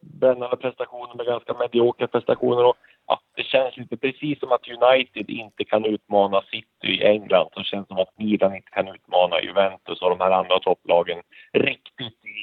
brännande 0.00 0.56
prestationer 0.56 1.14
med 1.14 1.26
ganska 1.26 1.54
mediokra 1.54 2.06
prestationer. 2.06 2.64
Och, 2.64 2.76
ja, 3.06 3.20
det 3.36 3.42
känns 3.42 3.76
lite 3.76 3.96
precis 3.96 4.40
som 4.40 4.52
att 4.52 4.68
United 4.68 5.30
inte 5.30 5.64
kan 5.64 5.84
utmana 5.84 6.42
City 6.50 6.88
i 6.88 7.04
England. 7.04 7.48
Så 7.52 7.58
det 7.60 7.64
känns 7.64 7.88
som 7.88 7.98
att 7.98 8.18
Milan 8.18 8.56
inte 8.56 8.70
kan 8.70 8.88
utmana 8.88 9.40
Juventus 9.42 10.02
och 10.02 10.10
de 10.10 10.20
här 10.20 10.30
andra 10.30 10.58
topplagen 10.58 11.18
riktigt 11.52 12.24
i 12.24 12.36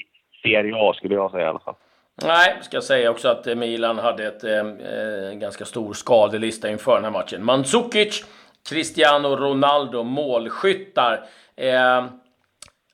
Serie 0.44 0.76
A 0.76 0.94
skulle 0.94 1.16
jag 1.16 1.32
säga 1.32 1.46
i 1.46 1.50
alla 1.50 1.60
fall. 1.60 1.76
Nej, 2.24 2.58
ska 2.62 2.82
säga 2.82 3.12
också 3.12 3.28
att 3.30 3.58
Milan 3.58 4.00
hade 4.00 4.28
ett, 4.28 4.44
eh, 4.44 4.60
eh 4.60 5.34
ganska 5.34 5.66
stor 5.66 5.94
skadelista 5.94 6.70
inför 6.70 6.96
den 6.96 7.04
här 7.04 7.12
matchen. 7.12 7.44
Mandzukic, 7.44 8.26
Cristiano 8.70 9.36
Ronaldo, 9.36 10.04
målskyttar. 10.04 11.24
Eh, 11.56 12.06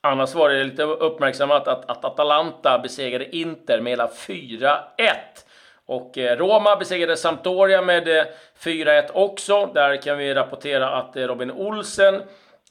Annars 0.04 0.34
var 0.34 0.48
det 0.48 0.64
lite 0.64 0.82
uppmärksammat 0.82 1.68
att, 1.68 1.90
att 1.90 2.04
Atalanta 2.04 2.78
besegrade 2.78 3.36
Inter 3.36 3.80
med 3.80 3.90
hela 3.90 4.06
4-1. 4.06 4.78
Och 5.86 6.18
eh, 6.18 6.36
Roma 6.36 6.76
besegrade 6.76 7.16
Sampdoria 7.16 7.82
med 7.82 8.18
eh, 8.18 8.24
4-1 8.62 9.10
också. 9.12 9.66
Där 9.74 10.02
kan 10.02 10.18
vi 10.18 10.34
rapportera 10.34 10.90
att 10.90 11.16
eh, 11.16 11.22
Robin 11.22 11.50
Olsen 11.50 12.22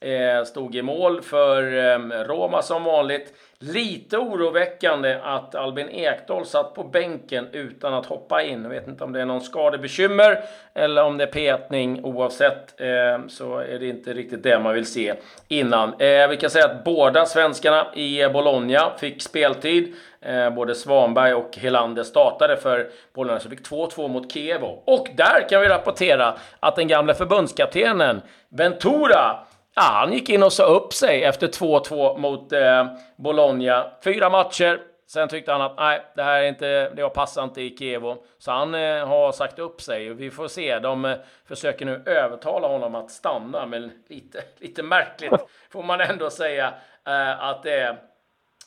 Eh, 0.02 0.44
stod 0.44 0.76
i 0.76 0.82
mål 0.82 1.22
för 1.22 1.74
ehm, 1.74 2.14
Roma 2.14 2.62
som 2.62 2.84
vanligt. 2.84 3.34
Lite 3.60 4.18
oroväckande 4.18 5.18
att 5.24 5.56
Albin 5.56 5.90
Ekdal 5.90 6.46
satt 6.46 6.76
på 6.76 6.84
bänken 6.84 7.48
utan 7.52 7.94
att 7.94 8.06
hoppa 8.06 8.44
in. 8.44 8.64
Jag 8.64 8.70
vet 8.70 8.88
inte 8.88 9.04
om 9.04 9.14
det 9.14 9.22
är 9.22 9.26
någon 9.26 9.42
skadebekymmer 9.42 10.44
eller 10.74 11.04
om 11.04 11.18
det 11.18 11.24
är 11.24 11.28
petning. 11.28 12.04
Oavsett 12.04 12.82
ehm, 12.82 13.30
så 13.30 13.58
är 13.58 13.80
det 13.80 13.88
inte 13.88 14.14
riktigt 14.14 14.44
det 14.44 14.60
man 14.60 14.74
vill 14.74 14.86
se 14.86 15.14
innan. 15.48 15.90
Eh, 15.90 16.28
vi 16.30 16.38
kan 16.38 16.50
säga 16.50 16.66
att 16.66 16.84
båda 16.84 17.26
svenskarna 17.26 17.96
i 17.96 18.30
Bologna 18.30 18.92
fick 18.98 19.22
speltid. 19.22 19.94
Eh, 20.22 20.50
både 20.50 20.76
Svanberg 20.76 21.34
och 21.34 21.58
Helander 21.58 22.04
startade 22.04 22.58
för 22.58 22.90
Bologna 23.14 23.40
så 23.40 23.50
fick 23.50 23.70
2-2 23.70 24.08
mot 24.08 24.32
Kievo. 24.32 24.84
Och 24.86 25.08
där 25.16 25.50
kan 25.50 25.62
vi 25.62 25.68
rapportera 25.68 26.36
att 26.60 26.76
den 26.76 26.88
gamla 26.88 27.14
förbundskaptenen 27.14 28.22
Ventura 28.50 29.40
Ja, 29.82 29.88
han 29.88 30.14
gick 30.14 30.30
in 30.30 30.44
och 30.44 30.54
sa 30.54 30.64
upp 30.64 30.94
sig 30.94 31.24
efter 31.24 31.48
2-2 31.48 32.18
mot 32.18 32.52
eh, 32.52 32.86
Bologna. 33.16 33.92
Fyra 34.04 34.30
matcher. 34.30 34.80
Sen 35.08 35.28
tyckte 35.30 35.52
han 35.52 35.62
att 35.62 35.78
nej, 35.78 36.02
det 36.16 36.24
här 36.24 36.44
är 36.44 36.48
inte, 36.48 36.90
det 36.90 37.10
passar 37.10 37.44
inte 37.44 37.62
i 37.62 37.78
Kievo. 37.78 38.24
Så 38.38 38.52
han 38.52 38.76
eh, 38.76 39.08
har 39.08 39.32
sagt 39.32 39.60
upp 39.60 39.82
sig 39.82 40.14
vi 40.14 40.32
får 40.32 40.48
se. 40.48 40.80
De 40.80 41.06
eh, 41.06 41.18
försöker 41.48 41.86
nu 41.86 42.04
övertala 42.06 42.68
honom 42.68 42.96
att 42.96 43.12
stanna, 43.12 43.66
men 43.66 43.92
lite, 44.08 44.44
lite 44.58 44.84
märkligt 44.84 45.34
får 45.72 45.84
man 45.84 46.02
ändå 46.02 46.30
säga 46.30 46.74
eh, 47.08 47.44
att 47.44 47.64
det 47.64 47.80
är. 47.80 47.98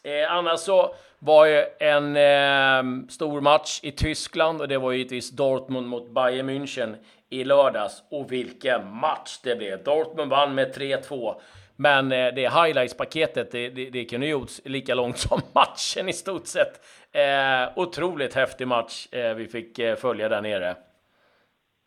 Eh, 0.02 0.32
annars 0.32 0.60
så 0.60 0.94
var 1.18 1.46
ju 1.46 1.64
en 1.78 2.16
eh, 2.16 3.08
stor 3.08 3.40
match 3.40 3.80
i 3.82 3.92
Tyskland 3.92 4.60
och 4.60 4.68
det 4.68 4.78
var 4.78 4.92
givetvis 4.92 5.30
Dortmund 5.30 5.86
mot 5.86 6.10
Bayern 6.10 6.50
München 6.50 6.96
i 7.40 7.44
lördags. 7.44 8.02
Och 8.10 8.32
vilken 8.32 8.96
match 8.96 9.38
det 9.42 9.56
blev! 9.56 9.84
Dortmund 9.84 10.30
vann 10.30 10.54
med 10.54 10.76
3-2. 10.76 11.34
Men 11.76 12.12
eh, 12.12 12.34
det 12.34 12.48
highlights-paketet, 12.48 13.50
det, 13.50 13.68
det, 13.68 13.90
det 13.90 14.04
kunde 14.04 14.26
gjorts 14.26 14.60
lika 14.64 14.94
långt 14.94 15.18
som 15.18 15.40
matchen 15.54 16.08
i 16.08 16.12
stort 16.12 16.46
sett. 16.46 16.80
Eh, 17.12 17.78
otroligt 17.78 18.34
häftig 18.34 18.68
match 18.68 19.06
eh, 19.12 19.34
vi 19.34 19.46
fick 19.46 19.78
eh, 19.78 19.96
följa 19.96 20.28
där 20.28 20.40
nere. 20.40 20.76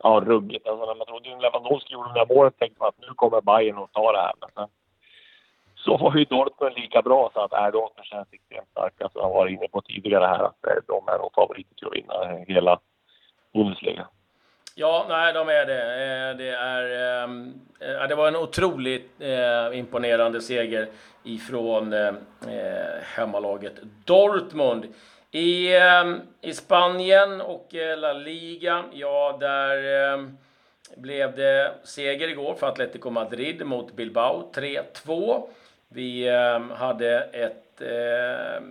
Ja, 0.03 0.23
ruggigt. 0.25 0.67
Alltså, 0.67 0.85
när 0.85 0.95
man 0.95 1.07
trodde 1.07 1.35
att 1.35 1.41
Lewandowski 1.41 1.93
gjorde 1.93 2.13
det 2.13 2.19
där 2.19 2.35
målet 2.35 2.59
tänkte 2.59 2.79
man 2.79 2.87
att 2.87 2.99
nu 2.99 3.13
kommer 3.15 3.41
Bayern 3.41 3.77
att 3.77 3.93
ta 3.93 4.11
det 4.11 4.21
här. 4.21 4.33
Men 4.39 4.49
sen, 4.55 4.67
så 5.75 5.97
var 5.97 6.15
ju 6.15 6.25
Dortmund 6.25 6.75
lika 6.75 7.01
bra 7.01 7.31
så 7.33 7.39
att 7.39 7.53
är 7.53 7.71
Dortmund 7.71 8.05
känns 8.05 8.27
extremt 8.31 8.69
starka. 8.71 9.03
Alltså, 9.03 9.19
jag 9.19 9.29
var 9.29 9.47
inne 9.47 9.67
på 9.67 9.81
tidigare 9.81 10.25
här 10.25 10.43
att 10.43 10.65
eh, 10.65 10.83
de 10.87 11.07
är 11.07 11.17
nog 11.17 11.33
favoriter 11.35 11.75
till 11.75 11.87
att 11.87 11.93
vinna 11.93 12.45
hela 12.47 12.79
Bundesliga. 13.53 14.07
Ja, 14.79 15.05
nej, 15.09 15.33
de 15.33 15.49
är 15.49 15.65
det. 15.65 15.81
Eh, 15.81 16.37
det, 16.37 16.49
är, 16.49 17.23
ehm, 17.23 17.53
eh, 17.79 18.07
det 18.07 18.15
var 18.15 18.27
en 18.27 18.35
otroligt 18.35 19.11
eh, 19.19 19.79
imponerande 19.79 20.41
seger 20.41 20.87
ifrån 21.23 21.95
hemmalaget 23.01 23.73
Dortmund. 24.05 24.85
I, 25.31 25.75
ehm, 25.75 26.21
I 26.41 26.53
Spanien 26.53 27.41
och 27.41 27.67
La 27.97 28.13
Liga, 28.13 28.83
ja, 28.93 29.37
där 29.39 30.13
ehm, 30.13 30.37
blev 30.95 31.35
det 31.35 31.71
seger 31.83 32.27
igår 32.27 32.55
för 32.55 32.67
Atletico 32.67 33.09
Madrid 33.09 33.65
mot 33.65 33.95
Bilbao, 33.95 34.51
3-2. 34.53 35.47
Vi 35.89 36.29
hade 36.71 37.19
ett 37.19 37.81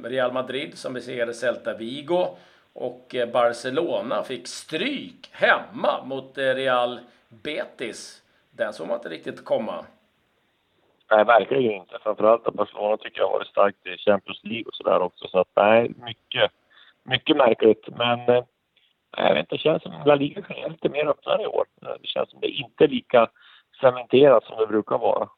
Real 0.05 0.33
Madrid 0.33 0.79
som 0.79 0.93
besegrade 0.93 1.35
Celta 1.35 1.75
Vigo 1.75 2.37
och 2.77 3.15
eh, 3.15 3.29
Barcelona 3.29 4.23
fick 4.23 4.47
stryk 4.47 5.29
hemma 5.33 6.05
mot 6.05 6.39
eh, 6.39 6.43
Real 6.43 7.01
Betis. 7.29 8.23
Den 8.51 8.73
såg 8.73 8.87
man 8.89 8.97
inte 8.97 9.09
riktigt 9.09 9.45
komma. 9.45 9.85
Nej, 11.11 11.25
verkligen 11.25 11.73
inte. 11.73 11.99
Framförallt 12.03 12.47
att 12.47 12.55
Barcelona 12.55 12.97
tycker 12.97 13.21
jag 13.21 13.27
har 13.27 13.33
varit 13.33 13.47
starkt 13.47 13.87
i 13.87 13.97
Champions 13.97 14.41
League 14.45 14.65
och 14.65 14.75
sådär 14.75 15.01
också. 15.01 15.29
Så 15.29 15.39
att 15.39 15.49
nej, 15.57 15.93
mycket, 16.05 16.51
mycket 17.03 17.37
märkligt. 17.37 17.89
Men 17.97 18.19
nej, 18.27 18.45
jag 19.17 19.35
vet 19.35 19.41
inte, 19.41 19.55
det 19.55 19.61
känns 19.61 19.83
som 19.83 19.93
La 20.07 20.15
Liga 20.15 20.45
är 20.49 20.71
lite 20.71 20.89
mer 20.89 21.07
öppnare 21.07 21.43
i 21.43 21.47
år. 21.47 21.65
Det 21.81 22.07
känns 22.07 22.31
som 22.31 22.41
det 22.41 22.49
inte 22.49 22.85
är 22.85 22.89
lika 22.89 23.29
cementerat 23.81 24.45
som 24.45 24.59
det 24.59 24.67
brukar 24.67 24.99
vara. 24.99 25.29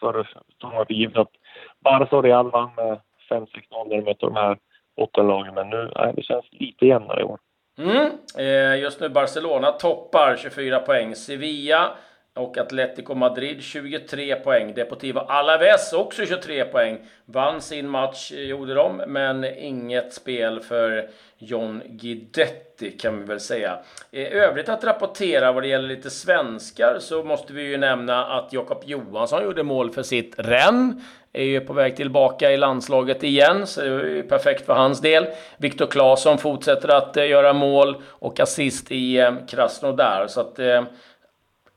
Förr 0.00 0.28
tog 0.58 0.74
man 0.74 0.86
för 0.86 0.94
givet 0.94 1.16
att 1.16 1.32
Barca 1.80 2.16
och 2.16 2.22
Real 2.22 2.50
vann 2.50 2.70
med 2.76 3.00
5-6-0 3.30 3.48
när 3.70 3.96
de 3.96 4.02
mötte 4.02 4.26
de 4.26 4.34
här 4.36 4.58
bottenlagen. 4.98 5.54
Men 5.54 5.70
nu, 5.70 5.90
nej, 5.96 6.12
det 6.16 6.22
känns 6.22 6.44
lite 6.50 6.86
jämnare 6.86 7.20
i 7.20 7.24
år. 7.24 7.38
Mm. 7.78 8.10
Eh, 8.38 8.80
just 8.80 9.00
nu 9.00 9.08
Barcelona 9.08 9.72
toppar 9.72 10.36
24 10.36 10.78
poäng. 10.78 11.14
Sevilla 11.14 11.96
och 12.38 12.58
Atletico 12.58 13.14
Madrid 13.14 13.62
23 13.62 14.36
poäng. 14.36 14.74
Deportivo 14.74 15.18
Alaves 15.18 15.92
också 15.92 16.26
23 16.26 16.64
poäng. 16.64 16.98
Vann 17.24 17.60
sin 17.60 17.88
match, 17.88 18.32
eh, 18.32 18.40
gjorde 18.40 18.74
de, 18.74 18.96
men 19.06 19.44
inget 19.44 20.12
spel 20.12 20.60
för 20.60 21.10
John 21.38 21.82
Guidetti 21.86 22.90
kan 22.90 23.18
vi 23.18 23.24
väl 23.24 23.40
säga. 23.40 23.78
I 24.10 24.26
övrigt 24.26 24.68
att 24.68 24.84
rapportera 24.84 25.52
vad 25.52 25.62
det 25.62 25.68
gäller 25.68 25.88
lite 25.88 26.10
svenskar 26.10 26.98
så 27.00 27.22
måste 27.22 27.52
vi 27.52 27.62
ju 27.62 27.76
nämna 27.76 28.26
att 28.26 28.52
Jakob 28.52 28.82
Johansson 28.86 29.44
gjorde 29.44 29.62
mål 29.62 29.90
för 29.90 30.02
sitt 30.02 30.34
Rennes 30.38 30.96
är 31.32 31.44
ju 31.44 31.60
på 31.60 31.72
väg 31.72 31.96
tillbaka 31.96 32.50
i 32.50 32.56
landslaget 32.56 33.24
igen, 33.24 33.66
så 33.66 33.80
det 33.80 33.86
är 33.86 34.04
ju 34.04 34.22
perfekt 34.22 34.66
för 34.66 34.72
hans 34.72 35.00
del. 35.00 35.26
Viktor 35.56 35.86
Claesson 35.86 36.38
fortsätter 36.38 36.88
att 36.88 37.16
eh, 37.16 37.28
göra 37.28 37.52
mål 37.52 37.96
och 38.08 38.40
assist 38.40 38.92
i 38.92 39.18
eh, 39.18 39.32
Krasnodar, 39.48 40.26
så 40.26 40.40
att 40.40 40.58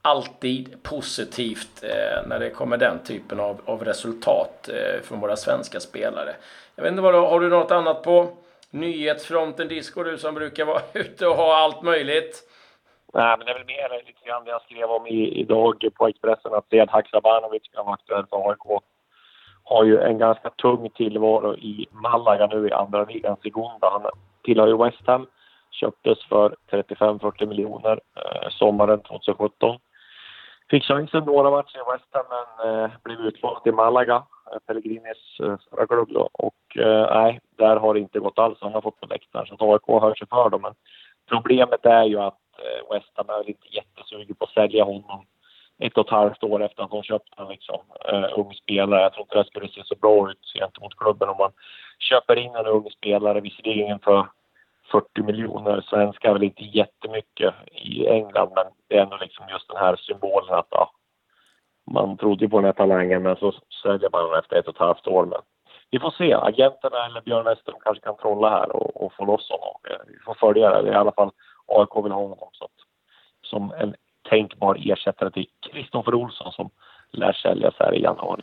alltid 0.02 0.84
positivt 0.84 1.84
eh, 1.84 2.28
när 2.28 2.40
det 2.40 2.50
kommer 2.50 2.78
den 2.78 3.04
typen 3.04 3.40
av, 3.40 3.62
av 3.66 3.86
resultat 3.86 4.70
eh, 4.70 5.02
från 5.02 5.20
våra 5.20 5.36
svenska 5.36 5.80
spelare. 5.80 6.36
Jag 6.76 6.84
vet 6.84 6.92
inte 6.92 7.02
vad 7.02 7.14
du, 7.14 7.20
har 7.20 7.40
du 7.40 7.50
något 7.50 7.72
annat 7.72 8.04
på 8.04 8.30
nyhetsfronten 8.70 9.68
Disco, 9.68 10.04
du 10.04 10.18
som 10.18 10.36
brukar 10.36 10.66
vara 10.66 10.82
ute 10.94 11.28
och 11.28 11.36
ha 11.36 11.58
allt 11.58 11.82
möjligt? 11.82 12.48
Nej, 13.14 13.38
men 13.38 13.46
det 13.46 13.52
är 13.52 13.58
väl 13.58 13.66
mer 13.66 14.04
lite 14.08 14.26
grann 14.26 14.46
det 14.46 14.52
jag 14.52 14.62
skrev 14.62 14.90
om 14.90 15.08
i, 15.08 15.40
idag 15.40 15.88
på 15.96 16.08
Expressen 16.08 16.54
att 16.54 16.70
Sead 16.70 16.90
Haksabanovic 16.90 17.64
kan 17.74 17.86
vara 17.86 17.94
aktuell 17.94 18.26
för 18.30 18.50
AIK 18.50 18.82
har 19.64 19.84
ju 19.84 20.02
en 20.02 20.18
ganska 20.18 20.50
tung 20.50 20.90
tillvaro 20.90 21.56
i 21.56 21.88
Malaga 21.92 22.48
nu 22.48 22.68
i 22.68 22.72
andra 22.72 23.06
ligan, 23.06 23.38
Segunda. 23.44 23.90
Han 23.90 24.02
tillhör 24.44 24.68
ju 24.68 24.78
West 24.78 25.08
Ham. 25.08 25.28
Köptes 25.72 26.26
för 26.26 26.56
35-40 26.72 27.46
miljoner 27.46 28.00
eh, 28.16 28.50
sommaren 28.50 29.00
2017 29.00 29.80
fick 30.72 30.84
chansen 30.84 31.24
några 31.24 31.52
matcher 31.52 31.78
i 31.78 31.92
West 31.92 32.10
Ham 32.12 32.26
men 32.30 32.84
eh, 32.84 32.92
blev 33.04 33.20
utlånad 33.20 33.64
till 33.64 33.74
Malaga, 33.74 34.24
eh, 34.52 34.60
Pellegrinis 34.68 35.40
eh, 35.40 35.56
förra 35.70 35.88
klubb 35.88 36.10
då. 36.14 36.30
Och 36.34 36.78
eh, 36.78 37.16
nej, 37.16 37.40
där 37.58 37.76
har 37.76 37.94
det 37.94 38.00
inte 38.00 38.20
gått 38.20 38.40
alls. 38.40 38.58
Han 38.62 38.74
har 38.74 38.82
fått 38.82 39.02
på 39.02 39.08
läktaren 39.08 39.48
så 39.48 39.74
AIK 39.74 40.02
hör 40.02 40.16
sig 40.16 40.28
för 40.28 40.50
dem. 40.50 40.62
Men 40.62 40.74
problemet 41.30 41.86
är 41.86 42.04
ju 42.04 42.20
att 42.20 42.44
eh, 42.58 42.94
West 42.94 43.12
Ham 43.16 43.30
är 43.30 43.50
inte 43.50 43.68
jättesugen 43.76 44.36
på 44.36 44.46
att 44.46 44.54
sälja 44.54 44.84
honom 44.84 45.26
ett 45.80 45.98
och 45.98 46.06
ett 46.06 46.12
halvt 46.12 46.44
år 46.44 46.64
efter 46.64 46.84
att 46.84 46.92
de 46.92 47.04
köpte 47.04 47.42
en 47.42 47.48
liksom, 47.48 47.80
eh, 48.10 48.40
ung 48.40 48.54
spelare. 48.54 49.02
Jag 49.02 49.14
tror 49.14 49.24
inte 49.24 49.38
det 49.38 49.46
skulle 49.48 49.68
se 49.68 49.82
så 49.86 49.96
bra 49.96 50.32
ut 50.32 50.54
gentemot 50.60 50.98
klubben 50.98 51.30
om 51.30 51.38
man 51.38 51.52
köper 52.00 52.36
in 52.36 52.56
en 52.56 52.66
ung 52.66 52.90
spelare, 52.92 53.42
visserligen 53.42 54.00
för 54.00 54.28
40 54.92 55.24
miljoner 55.24 55.82
svenskar 55.82 56.30
är 56.30 56.34
väl 56.34 56.44
inte 56.44 56.64
jättemycket 56.64 57.54
i 57.72 58.08
England, 58.08 58.52
men 58.56 58.66
det 58.88 58.98
är 58.98 59.02
ändå 59.02 59.18
liksom 59.18 59.46
just 59.50 59.68
den 59.68 59.78
här 59.78 59.96
symbolen 59.96 60.56
att 60.56 60.68
ja, 60.70 60.92
man 61.92 62.18
trodde 62.18 62.50
på 62.50 62.58
den 62.58 62.66
här 62.66 62.74
talangen, 62.74 63.24
men 63.24 63.36
så 63.36 63.54
säljer 63.84 64.10
man 64.12 64.30
den 64.30 64.40
efter 64.40 64.56
ett 64.56 64.68
och 64.68 64.76
ett 64.76 64.80
halvt 64.80 65.08
år. 65.08 65.26
Men 65.26 65.40
vi 65.92 66.00
får 66.00 66.12
se. 66.12 66.34
Agenterna 66.34 67.06
eller 67.06 67.22
Björn 67.22 67.46
Westerholm 67.46 67.82
kanske 67.84 68.04
kan 68.04 68.18
trolla 68.18 68.50
här 68.50 68.76
och, 68.76 69.06
och 69.06 69.14
få 69.14 69.26
loss 69.26 69.50
honom. 69.50 69.76
Eh, 69.90 70.06
vi 70.08 70.20
får 70.26 70.34
följa 70.34 70.82
det. 70.82 70.92
I 70.92 70.94
alla 70.94 71.12
fall 71.12 71.32
AIK 71.68 72.04
vill 72.04 72.12
ha 72.12 72.22
honom 72.22 72.50
så 72.52 72.66
att, 72.66 72.72
som 73.42 73.72
en 73.72 73.96
tänkbar 74.30 74.78
ersättare 74.80 75.32
till 75.32 75.48
Kristoffer 75.72 76.14
Olsson 76.14 76.52
som 76.52 76.70
lär 77.12 77.34
säljas 77.34 77.76
här 77.80 77.94
i 77.94 78.02
januari. 78.02 78.42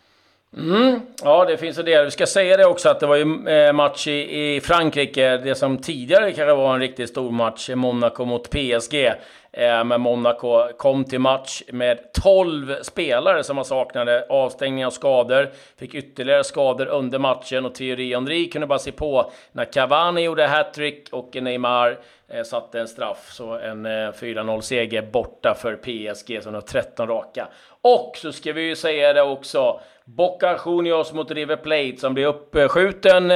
Mm, 0.56 1.00
ja, 1.22 1.44
det 1.44 1.56
finns 1.56 1.78
en 1.78 1.84
del. 1.84 2.04
Vi 2.04 2.10
ska 2.10 2.26
säga 2.26 2.56
det 2.56 2.66
också 2.66 2.88
att 2.88 3.00
det 3.00 3.06
var 3.06 3.16
ju 3.16 3.48
eh, 3.48 3.72
match 3.72 4.06
i, 4.06 4.56
i 4.56 4.60
Frankrike. 4.60 5.36
Det 5.36 5.54
som 5.54 5.78
tidigare 5.78 6.32
kanske 6.32 6.54
var 6.54 6.74
en 6.74 6.80
riktigt 6.80 7.10
stor 7.10 7.30
match, 7.30 7.70
Monaco 7.74 8.24
mot 8.24 8.50
PSG. 8.50 9.12
Eh, 9.52 9.84
men 9.84 10.00
Monaco 10.00 10.68
kom 10.76 11.04
till 11.04 11.18
match 11.18 11.62
med 11.68 12.12
12 12.12 12.76
spelare 12.82 13.44
som 13.44 13.56
man 13.56 13.64
saknade. 13.64 14.26
Avstängning 14.28 14.86
av 14.86 14.90
skador. 14.90 15.50
Fick 15.76 15.94
ytterligare 15.94 16.44
skador 16.44 16.86
under 16.86 17.18
matchen 17.18 17.64
och 17.66 17.74
Thierry 17.74 18.14
Henry 18.14 18.50
kunde 18.50 18.66
bara 18.66 18.78
se 18.78 18.92
på 18.92 19.30
när 19.52 19.64
Cavani 19.64 20.20
gjorde 20.20 20.46
hattrick 20.46 21.08
och 21.12 21.36
Neymar 21.42 21.98
eh, 22.28 22.42
satte 22.42 22.80
en 22.80 22.88
straff. 22.88 23.30
Så 23.32 23.58
en 23.58 23.86
eh, 23.86 23.90
4-0-seger 23.90 25.02
borta 25.02 25.54
för 25.54 25.76
PSG 25.76 26.42
som 26.42 26.54
har 26.54 26.60
13 26.60 27.08
raka. 27.08 27.48
Och 27.80 28.12
så 28.16 28.32
ska 28.32 28.52
vi 28.52 28.62
ju 28.62 28.76
säga 28.76 29.12
det 29.12 29.22
också. 29.22 29.80
Boca 30.04 30.60
Juniors 30.66 31.12
mot 31.12 31.30
River 31.30 31.56
Plate 31.56 31.96
som 31.96 32.14
blev 32.14 32.26
uppskjuten 32.26 33.30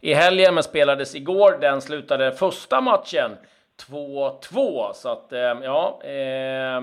i 0.00 0.14
helgen 0.14 0.54
men 0.54 0.62
spelades 0.62 1.14
igår. 1.14 1.58
Den 1.60 1.80
slutade 1.80 2.32
första 2.32 2.80
matchen 2.80 3.30
2-2. 3.88 4.92
Så 4.92 5.08
att, 5.08 5.32
eh, 5.32 5.40
ja, 5.62 6.02
eh, 6.02 6.80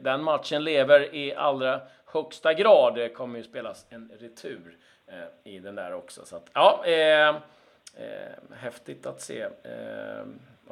den 0.00 0.22
matchen 0.22 0.64
lever 0.64 1.14
i 1.14 1.34
allra 1.34 1.80
högsta 2.06 2.54
grad. 2.54 2.94
Det 2.94 3.08
kommer 3.08 3.38
ju 3.38 3.44
spelas 3.44 3.86
en 3.90 4.10
retur 4.20 4.76
eh, 5.06 5.52
i 5.52 5.58
den 5.58 5.74
där 5.74 5.94
också. 5.94 6.24
Så 6.24 6.36
att, 6.36 6.50
ja, 6.52 6.84
häftigt 8.54 9.06
att 9.06 9.20
se 9.20 9.48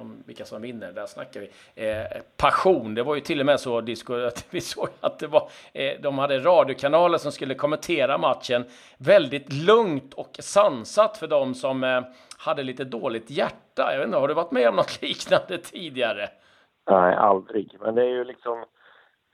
om 0.00 0.22
vilka 0.26 0.44
som 0.44 0.62
vinner, 0.62 0.92
där 0.92 1.06
snackar 1.06 1.40
vi. 1.40 1.50
Eh, 1.88 2.22
passion, 2.36 2.94
det 2.94 3.02
var 3.02 3.14
ju 3.14 3.20
till 3.20 3.40
och 3.40 3.46
med 3.46 3.60
så 3.60 3.80
disco, 3.80 4.14
att 4.26 4.46
vi 4.50 4.60
såg 4.60 4.88
att 5.00 5.18
det 5.18 5.26
var, 5.26 5.50
eh, 5.72 5.92
de 6.00 6.18
hade 6.18 6.38
radiokanaler 6.38 7.18
som 7.18 7.32
skulle 7.32 7.54
kommentera 7.54 8.18
matchen 8.18 8.64
väldigt 8.98 9.52
lugnt 9.52 10.14
och 10.14 10.36
sansat 10.38 11.16
för 11.16 11.26
de 11.26 11.54
som 11.54 11.84
eh, 11.84 12.00
hade 12.38 12.62
lite 12.62 12.84
dåligt 12.84 13.30
hjärta. 13.30 13.92
Jag 13.92 13.98
vet 13.98 14.06
inte, 14.06 14.18
har 14.18 14.28
du 14.28 14.34
varit 14.34 14.50
med 14.50 14.68
om 14.68 14.76
något 14.76 15.02
liknande 15.02 15.58
tidigare? 15.58 16.28
Nej, 16.90 17.14
aldrig. 17.14 17.76
Men 17.80 17.94
det 17.94 18.02
är 18.02 18.08
ju 18.08 18.24
liksom, 18.24 18.64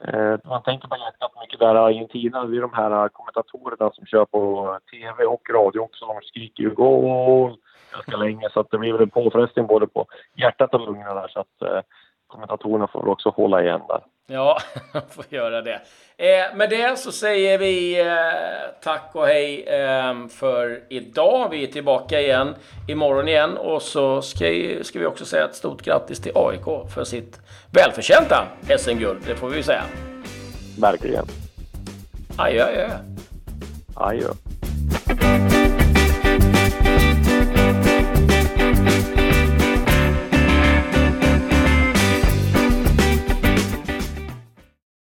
eh, 0.05 0.37
man 0.45 0.63
tänker 0.63 0.89
på 0.89 0.97
hjärtat 0.97 1.33
mycket 1.41 1.59
där 1.59 1.75
i 1.75 1.79
Argentina, 1.79 2.45
det 2.45 2.57
är 2.57 2.61
de 2.61 2.73
här 2.73 3.09
kommentatorerna 3.09 3.91
som 3.93 4.07
kör 4.07 4.25
på 4.25 4.79
tv 4.91 5.25
och 5.25 5.51
radio 5.51 5.81
också, 5.81 6.07
de 6.07 6.21
skriker 6.23 6.63
ju 6.63 6.71
goal 6.71 7.57
ganska 7.95 8.17
länge 8.17 8.49
så 8.51 8.61
att 8.61 8.71
det 8.71 8.79
blir 8.79 8.93
väl 8.93 9.03
en 9.03 9.11
påfrestning 9.11 9.67
både 9.67 9.87
på 9.87 10.07
hjärtat 10.37 10.75
och 10.75 10.81
lungorna 10.81 11.15
där 11.15 11.29
så 11.29 11.41
att 11.41 11.63
eh, 11.63 11.81
kommentatorerna 12.27 12.87
får 12.87 13.01
väl 13.01 13.11
också 13.11 13.29
hålla 13.29 13.63
igen 13.63 13.81
där. 13.89 14.01
Ja, 14.27 14.59
får 15.11 15.25
göra 15.29 15.63
det. 15.63 15.81
Eh, 16.17 16.57
med 16.57 16.71
det 16.71 16.99
så 16.99 17.13
säger 17.13 17.59
vi 17.59 18.01
eh, 18.01 18.07
tack 18.83 19.11
och 19.13 19.27
hej 19.27 19.63
eh, 19.63 20.27
för 20.29 20.83
idag. 20.89 21.49
Vi 21.51 21.63
är 21.63 21.67
tillbaka 21.67 22.21
igen 22.21 22.55
imorgon 22.89 23.29
igen 23.29 23.57
och 23.57 23.83
så 23.83 24.23
ska, 24.23 24.45
ska 24.83 24.99
vi 24.99 25.07
också 25.07 25.25
säga 25.25 25.45
ett 25.45 25.55
stort 25.55 25.83
grattis 25.83 26.21
till 26.21 26.33
AIK 26.35 26.93
för 26.95 27.05
sitt 27.05 27.41
välförtjänta 27.73 28.47
SM-guld. 28.79 29.23
Det 29.27 29.35
får 29.35 29.49
vi 29.49 29.63
säga. 29.63 29.83
Verkligen. 30.81 31.25
Adjö, 32.39 32.65
adjö. 32.65 32.89
Adjö. 33.95 34.29